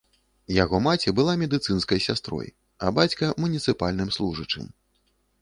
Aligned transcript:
Яго 0.63 0.77
маці 0.85 1.13
была 1.19 1.35
медыцынскай 1.41 1.99
сястрой, 2.07 2.47
а 2.87 2.91
бацька 3.01 3.31
муніцыпальным 3.45 4.09
служачым. 4.19 4.65